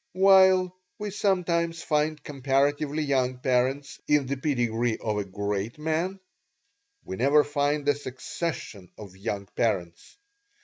While 0.13 0.75
we 0.97 1.11
sometimes 1.11 1.83
find 1.83 2.23
comparatively 2.23 3.03
young 3.03 3.37
parents 3.37 3.99
in 4.07 4.25
the 4.25 4.35
pedigree 4.35 4.97
of 4.97 5.19
a 5.19 5.23
great 5.25 5.77
man, 5.77 6.19
we 7.05 7.17
never 7.17 7.43
find 7.43 7.87
a 7.87 7.93
succession 7.93 8.89
of 8.97 9.15
young 9.15 9.45
parents. 9.55 10.17